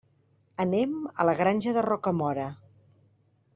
[0.63, 2.49] Anem a la Granja de Rocamora.